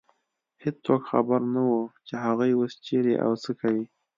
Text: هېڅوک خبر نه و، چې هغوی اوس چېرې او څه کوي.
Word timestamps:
هېڅوک 0.63 1.01
خبر 1.11 1.41
نه 1.53 1.61
و، 1.65 1.71
چې 2.07 2.13
هغوی 2.25 2.51
اوس 2.57 2.73
چېرې 2.85 3.13
او 3.25 3.31
څه 3.43 3.51
کوي. 3.59 3.85